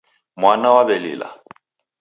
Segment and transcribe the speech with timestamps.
[0.39, 1.27] Mwana waw'elila